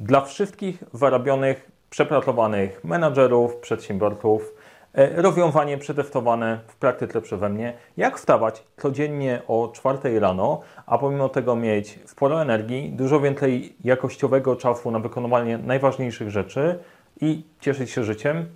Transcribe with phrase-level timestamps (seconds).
[0.00, 4.54] dla wszystkich wyrobionych, przepracowanych menadżerów, przedsiębiorców,
[4.94, 11.28] e, rozwiązanie przetestowane w praktyce przeze mnie, jak wstawać codziennie o 4 rano, a pomimo
[11.28, 16.78] tego mieć sporo energii, dużo więcej jakościowego czasu na wykonywanie najważniejszych rzeczy
[17.20, 18.46] i cieszyć się życiem.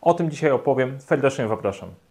[0.00, 1.00] O tym dzisiaj opowiem.
[1.00, 2.03] Serdecznie zapraszam.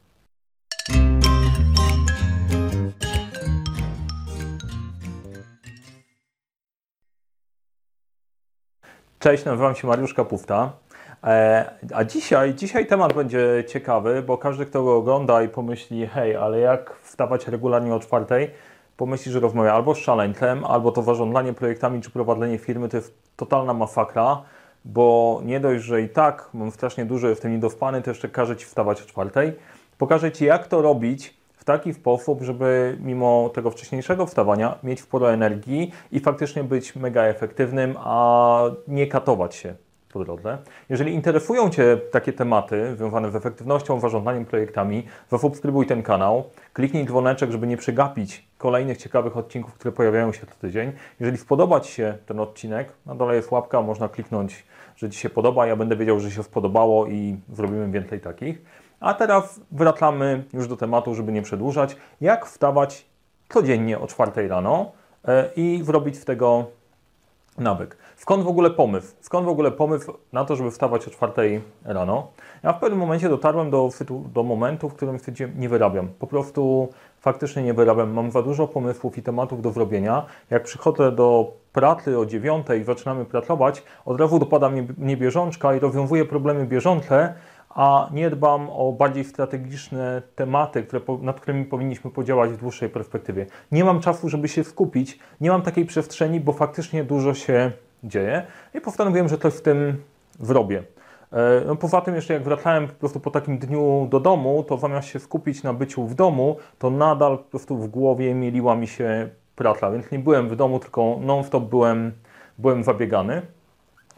[9.24, 10.72] Cześć, nazywam się Mariusz Kapufta.
[11.24, 16.36] E, a dzisiaj, dzisiaj temat będzie ciekawy, bo każdy, kto go ogląda i pomyśli, hej,
[16.36, 18.52] ale jak wstawać regularnie o czwartej,
[18.98, 23.14] pomyśli, że rozmawia albo z szaleńcem, albo to zarządzanie projektami czy prowadzenie firmy to jest
[23.36, 24.42] totalna masakra,
[24.86, 28.66] bo nie dość, że i tak mam strasznie dużo, jestem niedospany, to jeszcze każę Ci
[28.66, 29.54] wstawać o czwartej.
[29.98, 35.34] Pokażę Ci, jak to robić, w taki sposób, żeby mimo tego wcześniejszego wstawania mieć sporo
[35.34, 39.76] energii i faktycznie być mega efektywnym, a nie katować się
[40.14, 40.58] po drodze.
[40.90, 47.52] Jeżeli interesują Cię takie tematy związane z efektywnością, zarządzaniem projektami, zasubskrybuj ten kanał, kliknij dzwoneczek,
[47.52, 50.92] żeby nie przegapić kolejnych ciekawych odcinków, które pojawiają się co tydzień.
[51.20, 54.64] Jeżeli spodoba Ci się ten odcinek, na dole jest łapka, można kliknąć,
[54.96, 58.83] że Ci się podoba, ja będę wiedział, że się spodobało i zrobimy więcej takich.
[59.04, 61.98] A teraz wracamy już do tematu, żeby nie przedłużać.
[62.22, 63.06] Jak wstawać
[63.50, 64.92] codziennie o 4 rano
[65.28, 66.66] e, i zrobić z tego
[67.58, 67.98] nawyk.
[68.16, 69.16] Skąd w ogóle pomysł?
[69.22, 72.28] Skąd w ogóle pomysł na to, żeby wstawać o 4 rano?
[72.64, 73.90] Ja w pewnym momencie dotarłem do,
[74.34, 76.08] do momentu, w którym stwierdziłem, nie wyrabiam.
[76.20, 78.12] Po prostu faktycznie nie wyrabiam.
[78.12, 80.26] Mam za dużo pomysłów i tematów do zrobienia.
[80.50, 85.76] Jak przychodzę do pracy o 9 i zaczynamy pracować, od razu dopada mnie, mnie bieżączka
[85.76, 87.34] i rozwiązuję problemy bieżące,
[87.76, 93.46] a nie dbam o bardziej strategiczne tematy, które, nad którymi powinniśmy podziałać w dłuższej perspektywie.
[93.72, 97.72] Nie mam czasu, żeby się skupić, nie mam takiej przestrzeni, bo faktycznie dużo się
[98.04, 100.04] dzieje i postanowiłem, że coś w tym
[100.40, 100.84] zrobię.
[101.32, 104.78] E, no poza tym jeszcze jak wracałem po prostu po takim dniu do domu, to
[104.78, 108.88] zamiast się skupić na byciu w domu, to nadal po prostu w głowie mieliła mi
[108.88, 112.12] się praca, więc nie byłem w domu, tylko non-stop byłem,
[112.58, 113.42] byłem zabiegany.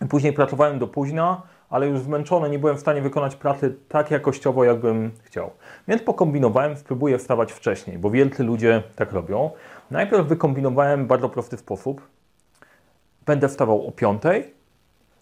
[0.10, 4.64] Później pracowałem do późna, ale już zmęczony, nie byłem w stanie wykonać pracy tak jakościowo,
[4.64, 5.52] jakbym chciał.
[5.88, 9.50] Więc pokombinowałem, spróbuję wstawać wcześniej, bo wielcy ludzie tak robią.
[9.92, 12.02] Najpierw wykombinowałem bardzo prosty sposób.
[13.26, 14.22] Będę wstawał o 5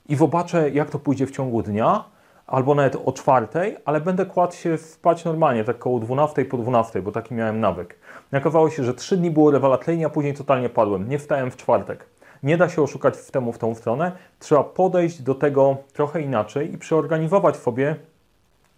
[0.09, 2.03] i zobaczę, jak to pójdzie w ciągu dnia,
[2.47, 7.01] albo nawet o 4, ale będę kładł się spać normalnie, tak koło 12 po 12,
[7.01, 7.99] bo taki miałem nawyk.
[8.33, 11.09] Okazało się, że 3 dni było rewelacyjnie, a później totalnie padłem.
[11.09, 12.05] Nie wstałem w czwartek.
[12.43, 14.11] Nie da się oszukać w temu w tą stronę.
[14.39, 17.95] Trzeba podejść do tego trochę inaczej i przeorganizować sobie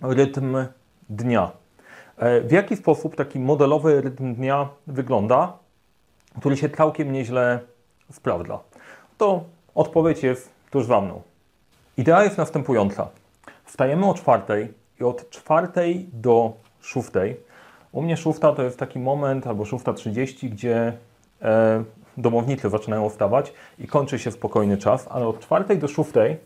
[0.01, 0.57] rytm
[1.09, 1.51] dnia.
[2.17, 5.53] E, w jaki sposób taki modelowy rytm dnia wygląda,
[6.39, 7.59] który się całkiem nieźle
[8.11, 8.59] sprawdza?
[9.17, 9.43] To
[9.75, 11.21] odpowiedź jest tuż za mną.
[11.97, 13.07] Idea jest następująca.
[13.65, 17.37] Wstajemy o czwartej i od czwartej do szóstej.
[17.91, 20.93] U mnie szósta to jest taki moment, albo szósta trzydzieści, gdzie
[21.41, 21.83] e,
[22.17, 26.37] domownicy zaczynają wstawać i kończy się spokojny czas, ale od czwartej do szóstej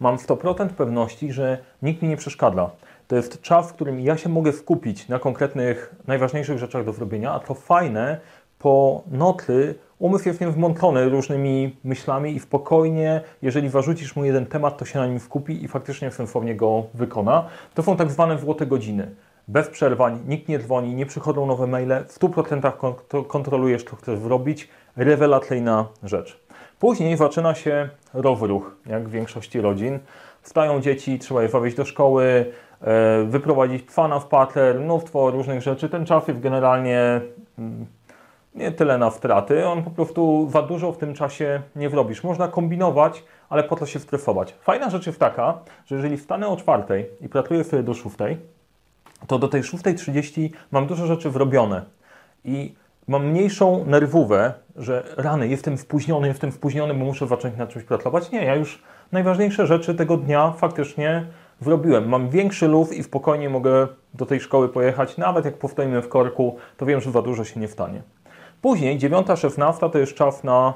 [0.00, 2.70] mam 100% pewności, że nikt mi nie przeszkadza.
[3.08, 7.32] To jest czas, w którym ja się mogę skupić na konkretnych, najważniejszych rzeczach do zrobienia,
[7.32, 8.20] a to fajne,
[8.58, 14.84] po nocy umysł jest wmątlony różnymi myślami i spokojnie, jeżeli zarzucisz mu jeden temat, to
[14.84, 17.46] się na nim skupi i faktycznie sensownie go wykona.
[17.74, 19.14] To są tak zwane złote godziny.
[19.48, 24.68] Bez przerwań, nikt nie dzwoni, nie przychodzą nowe maile, w 100% kontrolujesz, co chcesz zrobić,
[24.96, 26.40] rewelacyjna rzecz.
[26.78, 29.98] Później zaczyna się rozruch, jak w większości rodzin.
[30.42, 35.88] Wstają dzieci, trzeba je zawieźć do szkoły, e, wyprowadzić psa na spacer, mnóstwo różnych rzeczy.
[35.88, 37.20] Ten czas jest generalnie
[37.58, 37.86] mm,
[38.54, 42.24] nie tyle na straty, on po prostu za dużo w tym czasie nie wrobisz.
[42.24, 44.54] Można kombinować, ale po to się stresować.
[44.60, 48.38] Fajna rzecz jest taka, że jeżeli wstanę o czwartej i pracuję sobie do szóstej,
[49.26, 51.82] to do tej 6.30 mam dużo rzeczy wrobione.
[52.44, 52.74] I
[53.08, 58.30] mam mniejszą nerwówę, że rany, jestem spóźniony, jestem spóźniony, bo muszę zacząć nad czymś pracować.
[58.30, 61.26] Nie, ja już najważniejsze rzeczy tego dnia faktycznie
[61.60, 62.08] zrobiłem.
[62.08, 65.16] Mam większy luz i spokojnie mogę do tej szkoły pojechać.
[65.16, 68.02] Nawet jak powstajemy w korku, to wiem, że za dużo się nie stanie.
[68.62, 70.74] Później 9.16 to jest czas na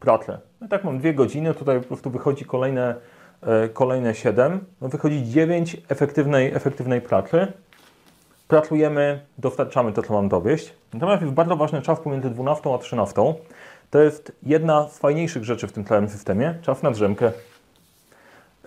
[0.00, 0.38] pracę.
[0.60, 2.94] No tak mam dwie godziny, tutaj po prostu wychodzi kolejne,
[3.42, 4.60] e, kolejne 7.
[4.80, 7.52] No wychodzi 9 efektywnej, efektywnej pracy
[8.48, 10.74] pracujemy, dostarczamy to, co mam dowieść.
[10.94, 13.34] Natomiast jest bardzo ważny czas pomiędzy 12 a 13.
[13.90, 17.32] To jest jedna z fajniejszych rzeczy w tym całym systemie, czas na drzemkę.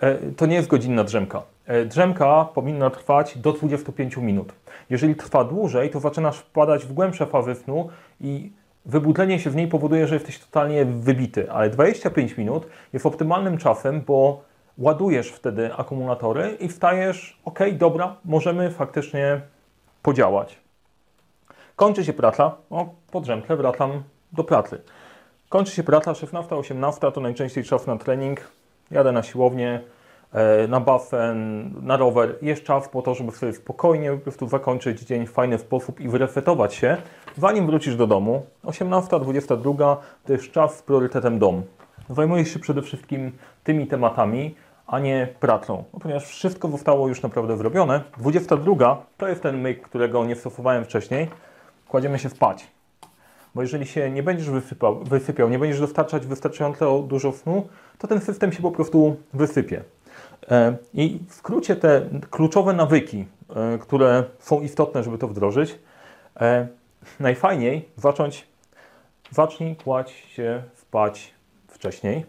[0.00, 1.42] E, to nie jest godzinna drzemka.
[1.66, 4.52] E, drzemka powinna trwać do 25 minut.
[4.90, 7.88] Jeżeli trwa dłużej, to zaczynasz wpadać w głębsze fazy snu
[8.20, 8.52] i
[8.86, 14.02] wybudlenie się w niej powoduje, że jesteś totalnie wybity, ale 25 minut jest optymalnym czasem,
[14.06, 14.42] bo
[14.78, 19.40] ładujesz wtedy akumulatory i wstajesz, ok, dobra, możemy faktycznie
[20.02, 20.60] podziałać.
[21.76, 24.02] Kończy się praca, o, podrzemkę, wracam
[24.32, 24.80] do pracy.
[25.48, 28.40] Kończy się praca 16, 18, to najczęściej czas na trening,
[28.90, 29.80] jadę na siłownię,
[30.32, 32.34] e, na basen, na rower.
[32.42, 36.08] Jest czas po to, żeby sobie spokojnie po prostu zakończyć dzień w fajny sposób i
[36.08, 36.96] wyrefletować się,
[37.36, 38.46] zanim wrócisz do domu.
[38.64, 39.96] 18, 22
[40.26, 41.62] to jest czas z priorytetem dom.
[42.10, 43.32] Zajmujesz się przede wszystkim
[43.64, 44.54] tymi tematami,
[44.88, 48.00] a nie pracą, no, ponieważ wszystko zostało już naprawdę zrobione.
[48.18, 51.28] 22 to jest ten myk, którego nie stosowałem wcześniej.
[51.88, 52.66] Kładziemy się spać.
[53.54, 57.68] Bo jeżeli się nie będziesz wysypał, wysypiał, nie będziesz dostarczać wystarczająco dużo snu,
[57.98, 59.84] to ten system się po prostu wysypie.
[60.50, 63.24] E, I w skrócie te kluczowe nawyki,
[63.56, 65.78] e, które są istotne, żeby to wdrożyć,
[66.40, 66.68] e,
[67.20, 68.46] najfajniej zacząć,
[69.30, 71.34] zacznij kłaść się spać
[71.68, 72.26] wcześniej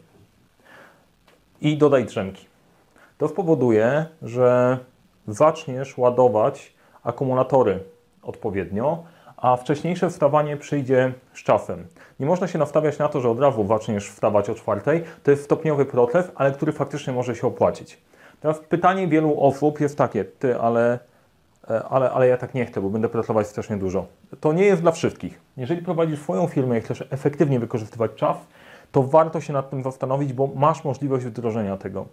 [1.62, 2.49] i dodaj drzemki.
[3.20, 4.78] To spowoduje, że
[5.28, 6.74] zaczniesz ładować
[7.04, 7.80] akumulatory
[8.24, 9.04] odpowiednio,
[9.38, 11.88] a wcześniejsze wstawanie przyjdzie z czasem.
[12.20, 15.04] Nie można się nastawiać na to, że od razu zaczniesz wstawać o czwartej.
[15.24, 17.98] To jest stopniowy proces, ale który faktycznie może się opłacić.
[18.42, 21.00] Teraz pytanie wielu osób jest takie, ty, ale,
[21.70, 24.06] e, ale, ale ja tak nie chcę, bo będę pracować strasznie dużo.
[24.40, 25.42] To nie jest dla wszystkich.
[25.58, 28.38] Jeżeli prowadzisz swoją firmę i chcesz efektywnie wykorzystywać czas,
[28.92, 32.06] to warto się nad tym zastanowić, bo masz możliwość wdrożenia tego.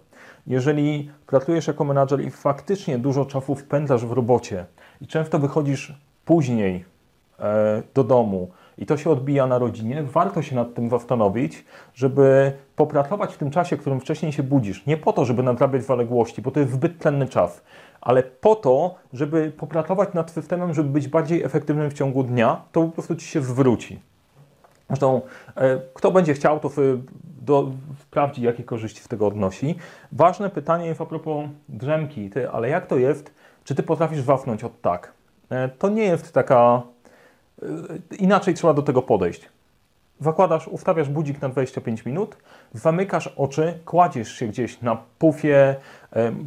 [0.47, 4.65] Jeżeli pracujesz jako menadżer i faktycznie dużo czasu wpędzasz w robocie
[5.01, 5.93] i często wychodzisz
[6.25, 6.85] później
[7.39, 12.51] e, do domu i to się odbija na rodzinie, warto się nad tym zastanowić, żeby
[12.75, 14.85] popracować w tym czasie, w którym wcześniej się budzisz.
[14.85, 17.63] Nie po to, żeby nadrabiać zaległości, bo to jest zbyt cenny czas,
[18.01, 22.81] ale po to, żeby popracować nad systemem, żeby być bardziej efektywnym w ciągu dnia, to
[22.81, 23.99] po prostu ci się zwróci.
[24.87, 25.21] Zresztą,
[25.55, 26.69] e, kto będzie chciał, to
[28.01, 29.75] sprawdzi, jakie korzyści z tego odnosi.
[30.11, 32.29] Ważne pytanie jest a propos drzemki.
[32.29, 35.13] Ty, ale jak to jest, czy ty potrafisz wafnąć od tak?
[35.49, 36.81] E, to nie jest taka...
[37.61, 37.65] E,
[38.19, 39.49] inaczej trzeba do tego podejść.
[40.19, 42.37] Zakładasz, ustawiasz budzik na 25 minut,
[42.73, 45.75] zamykasz oczy, kładziesz się gdzieś na pufie,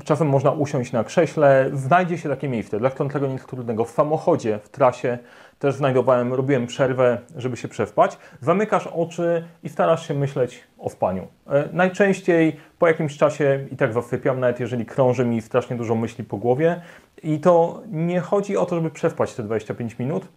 [0.04, 2.78] czasem można usiąść na krześle, znajdzie się takie miejsce.
[2.78, 3.84] Dla tego nic trudnego.
[3.84, 5.18] W samochodzie, w trasie
[5.58, 8.18] też znajdowałem, robiłem przerwę, żeby się przespać.
[8.40, 11.26] Zamykasz oczy i starasz się myśleć o spaniu.
[11.46, 16.24] E, najczęściej po jakimś czasie i tak zasypiam, nawet jeżeli krąży mi strasznie dużo myśli
[16.24, 16.80] po głowie.
[17.22, 20.28] I to nie chodzi o to, żeby przespać te 25 minut.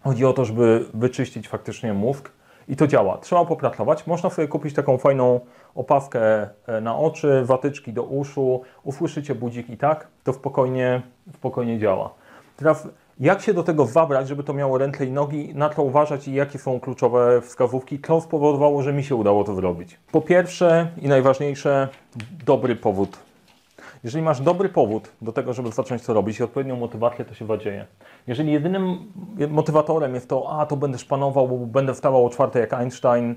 [0.00, 2.30] Chodzi o to, żeby wyczyścić faktycznie mózg.
[2.68, 3.18] I to działa.
[3.18, 4.06] Trzeba popracować.
[4.06, 5.40] Można sobie kupić taką fajną
[5.74, 11.02] opaskę e, na oczy, watyczki do uszu, usłyszycie budzik i tak, to spokojnie,
[11.34, 12.14] spokojnie działa.
[12.56, 12.88] Teraz
[13.20, 16.34] jak się do tego zabrać, żeby to miało ręce i nogi, na to uważać i
[16.34, 19.98] jakie są kluczowe wskazówki, to spowodowało, że mi się udało to zrobić.
[20.12, 21.88] Po pierwsze i najważniejsze,
[22.46, 23.27] dobry powód.
[24.04, 27.44] Jeżeli masz dobry powód do tego, żeby zacząć to robić i odpowiednią motywację, to się
[27.44, 27.86] wadzieje.
[28.26, 29.12] Jeżeli jedynym
[29.48, 33.34] motywatorem jest to, a to będę szpanował, bo będę wstawał o czwartej jak Einstein,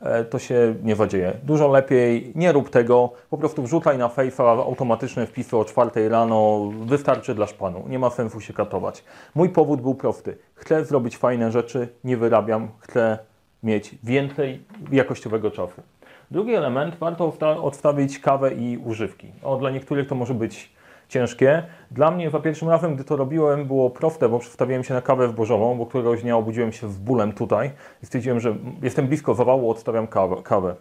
[0.00, 1.32] E, to się nie zadzieje.
[1.42, 6.70] Dużo lepiej nie rób tego, po prostu wrzucaj na fejfa automatyczne wpisy o czwartej rano,
[6.86, 9.04] wystarczy dla szpanu, nie ma sensu się katować.
[9.34, 10.38] Mój powód był prosty.
[10.54, 13.18] Chcę zrobić fajne rzeczy, nie wyrabiam, chcę
[13.62, 15.82] mieć więcej jakościowego czasu.
[16.30, 17.32] Drugi element, warto
[17.62, 19.32] odstawić kawę i używki.
[19.42, 20.72] O, dla niektórych to może być
[21.08, 21.62] ciężkie.
[21.90, 25.28] Dla mnie za pierwszym razem, gdy to robiłem, było proste, bo przestawiłem się na kawę
[25.28, 27.70] wbożową, bo któregoś dnia obudziłem się z bólem tutaj
[28.02, 30.36] i stwierdziłem, że jestem blisko zawału, odstawiam kawę.
[30.42, 30.74] kawę.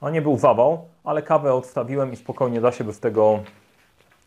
[0.00, 3.40] A nie był zawał, ale kawę odstawiłem i spokojnie da się bez tego,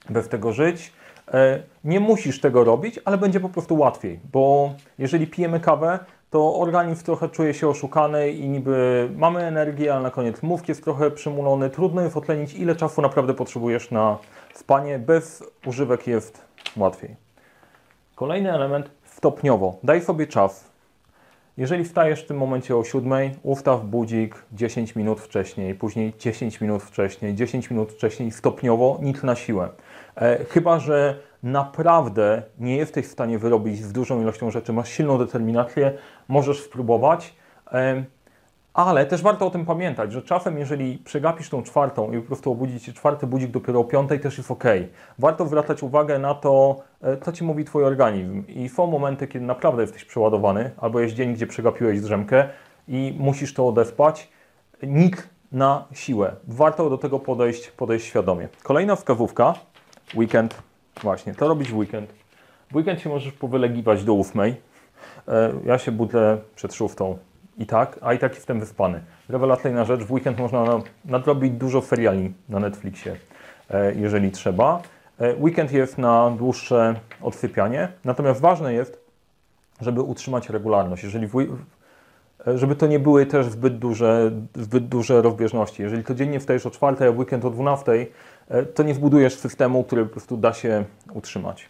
[0.10, 0.94] bez tego żyć.
[1.34, 6.00] E, nie musisz tego robić, ale będzie po prostu łatwiej, bo jeżeli pijemy kawę,
[6.32, 10.84] to organizm trochę czuje się oszukany i niby mamy energię, ale na koniec mózg jest
[10.84, 11.70] trochę przymulony.
[11.70, 14.18] Trudno jest otlenić, ile czasu naprawdę potrzebujesz na
[14.54, 15.00] spanie.
[15.00, 16.46] Bez używek jest
[16.78, 17.16] łatwiej.
[18.16, 19.76] Kolejny element stopniowo.
[19.84, 20.72] Daj sobie czas.
[21.58, 23.12] Jeżeli wstajesz w tym momencie o 7,
[23.44, 29.36] ustaw budzik 10 minut wcześniej, później 10 minut wcześniej, 10 minut wcześniej, stopniowo, nic na
[29.36, 29.70] siłę.
[30.16, 35.18] E, chyba, że naprawdę nie jesteś w stanie wyrobić z dużą ilością rzeczy, masz silną
[35.18, 35.94] determinację,
[36.28, 37.36] możesz spróbować.
[38.74, 42.52] Ale też warto o tym pamiętać, że czasem, jeżeli przegapisz tą czwartą i po prostu
[42.52, 44.64] obudzić się czwarty budzik dopiero o piątej, też jest ok.
[45.20, 48.48] Warto zwracać uwagę na to, e, co ci mówi Twój organizm.
[48.48, 52.50] I są momenty, kiedy naprawdę jesteś przeładowany, albo jest dzień, gdzie przegapiłeś drzemkę
[52.88, 54.30] i musisz to odespać.
[54.84, 56.36] Nic na siłę.
[56.48, 58.50] Warto do tego podejść, podejść świadomie.
[58.64, 59.54] Kolejna wskazówka,
[60.16, 60.71] weekend
[61.02, 62.14] Właśnie, to robić w weekend.
[62.72, 64.56] W weekend się możesz powylegiwać do ósmej.
[65.28, 67.18] E, ja się budzę przed szóstą.
[67.58, 69.02] i tak, a i tak jestem wyspany.
[69.30, 73.16] Rewelacyjna rzecz, w weekend można nadrobić dużo seriali na Netflixie,
[73.70, 74.82] e, jeżeli trzeba.
[75.20, 79.02] E, weekend jest na dłuższe odsypianie, natomiast ważne jest,
[79.82, 81.04] żeby utrzymać regularność.
[81.04, 81.58] Jeżeli w,
[82.56, 85.82] żeby to nie były też zbyt duże, zbyt duże rozbieżności.
[85.82, 88.08] Jeżeli codziennie wstajesz o 4, a weekend o 12,
[88.76, 91.70] to nie wbudujesz systemu, który po prostu da się utrzymać.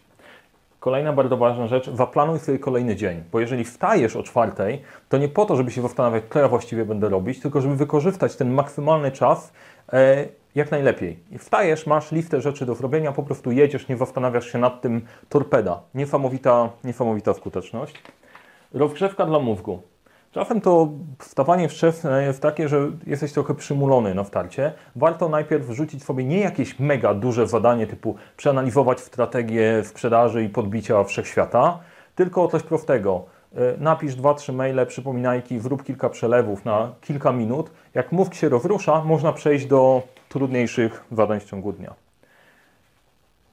[0.80, 5.28] Kolejna bardzo ważna rzecz, zaplanuj sobie kolejny dzień, bo jeżeli wstajesz o czwartej, to nie
[5.28, 9.12] po to, żeby się zastanawiać, co ja właściwie będę robić, tylko żeby wykorzystać ten maksymalny
[9.12, 9.54] czas
[9.94, 11.20] e, jak najlepiej.
[11.32, 15.02] I wstajesz, masz listę rzeczy do zrobienia, po prostu jedziesz, nie zastanawiasz się nad tym,
[15.30, 15.82] torpeda.
[15.96, 18.02] Niesamowita, niesamowita skuteczność.
[18.74, 19.82] Rozgrzewka dla mózgu.
[20.32, 24.74] Czasem to wstawanie wczesne jest takie, że jesteś trochę przymulony na starcie.
[24.96, 31.04] Warto najpierw wrzucić sobie nie jakieś mega duże zadanie typu przeanalizować strategię sprzedaży i podbicia
[31.04, 31.80] wszechświata,
[32.16, 33.26] tylko coś prostego.
[33.56, 37.72] E, napisz 2-3 maile, przypominajki, zrób kilka przelewów na kilka minut.
[37.94, 41.94] Jak mózg się rozrusza, można przejść do trudniejszych zadań w ciągu dnia.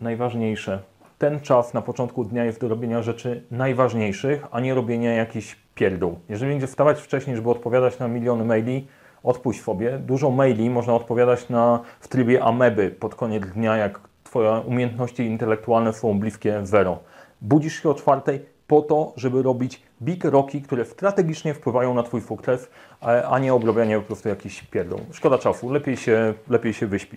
[0.01, 0.83] Najważniejsze.
[1.19, 6.19] Ten czas na początku dnia jest do robienia rzeczy najważniejszych, a nie robienia jakichś pierdół.
[6.29, 8.87] Jeżeli będzie wstawać wcześniej, żeby odpowiadać na miliony maili,
[9.23, 9.99] odpuść sobie.
[9.99, 15.93] Dużo maili można odpowiadać na, w trybie ameby pod koniec dnia, jak Twoje umiejętności intelektualne
[15.93, 16.99] są bliskie zero.
[17.41, 22.21] Budzisz się o czwartej po to, żeby robić big roki, które strategicznie wpływają na Twój
[22.21, 22.71] sukces,
[23.31, 25.01] a nie obrabianie po prostu jakichś pierdół.
[25.13, 27.17] Szkoda czasu, lepiej się, lepiej się wyśpi.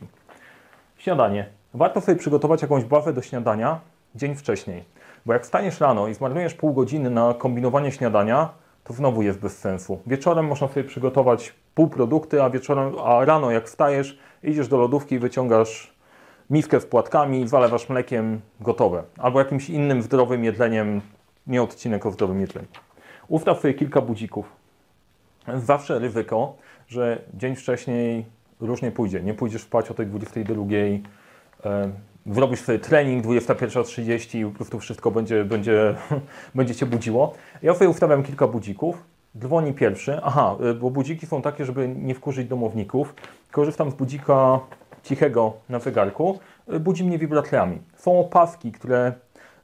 [0.97, 1.45] Śniadanie.
[1.73, 3.79] Warto sobie przygotować jakąś bawę do śniadania
[4.15, 4.83] dzień wcześniej.
[5.25, 8.49] Bo jak wstaniesz rano i zmarnujesz pół godziny na kombinowanie śniadania,
[8.83, 9.99] to znowu jest bez sensu.
[10.07, 15.19] Wieczorem można sobie przygotować półprodukty, a wieczorem, a rano jak wstajesz, idziesz do lodówki i
[15.19, 15.93] wyciągasz
[16.49, 19.03] miskę z płatkami, zalewasz mlekiem, gotowe.
[19.17, 21.01] Albo jakimś innym zdrowym jedleniem,
[21.47, 22.67] nie odcinek o zdrowym jedzeniu.
[23.27, 24.45] Ustaw sobie kilka budzików.
[25.55, 26.55] Zawsze ryzyko,
[26.87, 28.25] że dzień wcześniej
[28.59, 29.21] różnie pójdzie.
[29.21, 30.63] Nie pójdziesz spać o tej 22,
[32.25, 35.95] Zrobisz sobie trening 21.30 i po prostu wszystko będzie, będzie,
[36.55, 37.33] będzie Cię budziło.
[37.61, 39.03] Ja sobie ustawiam kilka budzików.
[39.37, 40.19] Dzwoni pierwszy.
[40.23, 43.15] Aha, y, bo budziki są takie, żeby nie wkurzyć domowników.
[43.51, 44.59] Korzystam z budzika
[45.03, 46.39] cichego na zegarku.
[46.73, 47.81] Y, budzi mnie wibracjami.
[47.95, 49.13] Są opaski, które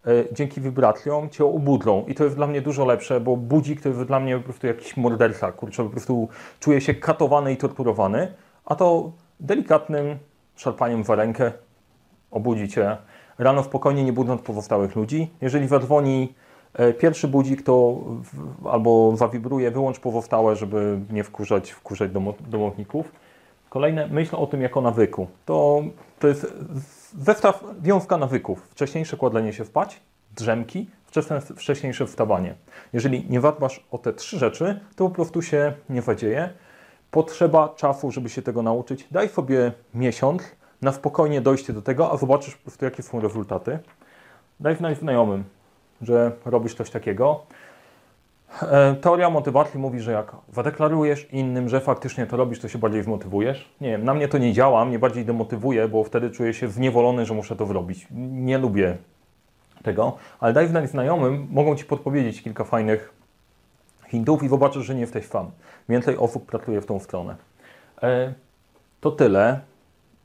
[0.08, 2.06] y, dzięki wibracjom Cię obudlą.
[2.08, 4.68] I to jest dla mnie dużo lepsze, bo budzik to jest dla mnie po prostu
[4.68, 5.52] jakiś morderca.
[5.52, 8.34] Kurczę, po prostu czuję się katowany i torturowany.
[8.66, 10.18] A to delikatnym
[10.56, 11.52] szarpaniem w rękę
[12.32, 12.98] obudzi Cię
[13.38, 15.30] rano spokojnie, nie budząc pozostałych ludzi.
[15.42, 16.34] Jeżeli zadzwoni
[16.74, 17.98] e, pierwszy budzik, to
[18.72, 23.12] albo zawibruje, wyłącz pozostałe, żeby nie wkurzać, wkurzać domowników.
[23.70, 25.28] Kolejne, myśl o tym jako nawyku.
[25.46, 25.82] To,
[26.20, 26.54] to jest
[27.18, 28.68] zestaw, wiązka nawyków.
[28.72, 30.02] Wcześniejsze kładlenie się spać,
[30.36, 30.88] drzemki,
[31.56, 32.56] wcześniejsze wstawanie.
[32.94, 36.50] Jeżeli nie zadbasz o te trzy rzeczy, to po prostu się nie zadzieje.
[37.12, 39.08] Potrzeba czasu, żeby się tego nauczyć.
[39.12, 40.44] Daj sobie miesiąc,
[40.82, 43.80] na spokojnie dojście do tego, a zobaczysz po prostu, jakie są rezultaty.
[44.60, 45.44] Daj znać znajomym,
[46.02, 47.42] że robisz coś takiego.
[48.62, 53.04] E, teoria motywacji mówi, że jak zadeklarujesz innym, że faktycznie to robisz, to się bardziej
[53.04, 53.70] zmotywujesz.
[53.82, 57.26] Nie wiem, na mnie to nie działa, mnie bardziej demotywuje, bo wtedy czuję się zniewolony,
[57.26, 58.08] że muszę to zrobić.
[58.32, 58.98] Nie lubię
[59.84, 63.14] tego, ale daj znać znajomym, mogą Ci podpowiedzieć kilka fajnych
[64.08, 65.52] hintów i zobaczysz, że nie jesteś sam.
[65.90, 67.36] Więcej osób pracuje w tą stronę.
[68.04, 68.34] E,
[69.02, 69.60] to tyle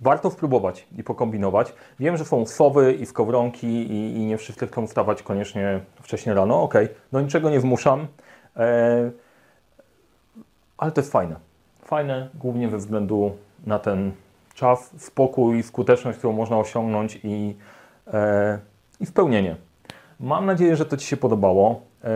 [0.02, 1.74] warto spróbować i pokombinować.
[2.00, 6.62] Wiem, że są sowy i skowronki i, i nie wszyscy chcą wstawać koniecznie wcześniej rano.
[6.62, 6.74] Ok,
[7.12, 8.06] no niczego nie wmuszam,
[8.56, 9.10] e,
[10.78, 11.36] ale to jest fajne.
[11.84, 14.12] Fajne głównie ze względu na ten
[14.54, 17.56] czas, spokój, skuteczność, którą można osiągnąć i,
[18.12, 18.58] e,
[19.00, 19.56] i spełnienie.
[20.20, 21.80] Mam nadzieję, że to Ci się podobało.
[22.04, 22.08] E,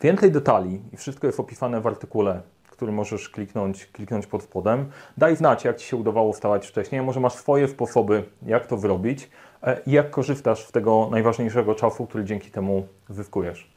[0.00, 2.42] więcej detali i wszystko jest opisane w artykule
[2.78, 4.90] który możesz kliknąć, kliknąć pod spodem.
[5.16, 7.02] Daj znać, jak Ci się udawało wstawać wcześniej.
[7.02, 9.30] Może masz swoje sposoby, jak to wyrobić
[9.62, 13.70] e, i jak korzystasz z tego najważniejszego czasu, który dzięki temu zyskujesz.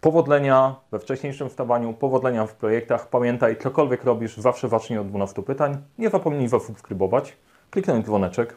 [0.00, 3.08] Powodzenia we wcześniejszym wstawaniu, powodzenia w projektach.
[3.08, 5.76] Pamiętaj, cokolwiek robisz, zawsze zacznij od 12 pytań.
[5.98, 7.36] Nie zapomnij zasubskrybować,
[7.70, 8.56] kliknąć dzwoneczek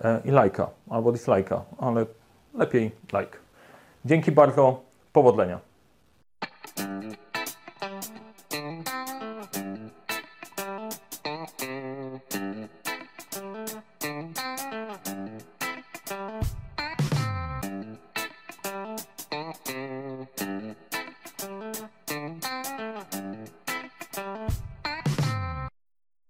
[0.00, 2.06] e, i lajka albo dislajka, ale
[2.54, 3.38] lepiej like.
[4.04, 4.80] Dzięki bardzo,
[5.12, 5.75] powodzenia.